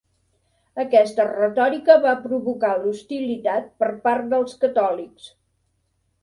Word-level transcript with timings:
Aquesta 0.83 1.25
retòrica 1.27 1.97
va 2.05 2.13
provocar 2.23 2.71
l'hostilitat 2.85 3.69
per 3.85 3.91
part 4.09 4.27
dels 4.33 4.57
catòlics. 4.65 5.29